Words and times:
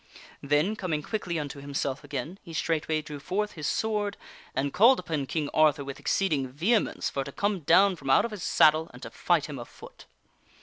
Then, 0.41 0.75
coming 0.75 1.03
quickly 1.03 1.37
unto 1.37 1.61
himself 1.61 2.03
again, 2.03 2.39
he 2.41 2.53
straightway 2.53 3.03
drew 3.03 3.19
forth 3.19 3.51
his 3.51 3.67
sword 3.67 4.17
and 4.55 4.73
called 4.73 4.99
upon 4.99 5.27
King 5.27 5.47
Arthur 5.53 5.85
with 5.85 5.99
ex 5.99 6.11
ceeding 6.11 6.47
vehemence 6.47 7.07
for 7.11 7.23
to 7.23 7.31
come 7.31 7.59
down 7.59 7.95
from 7.95 8.09
out 8.09 8.25
of 8.25 8.31
his 8.31 8.41
saddle, 8.41 8.89
and 8.93 9.03
to 9.03 9.11
fight 9.11 9.45
him 9.45 9.59
afoot. 9.59 10.05